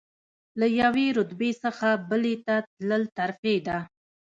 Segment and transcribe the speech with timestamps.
[0.59, 3.77] له یوې رتبې څخه بلې ته تلل ترفیع ده.